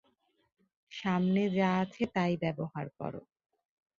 [0.91, 3.13] সামনে যা আছে তাই ব্যবহার কর!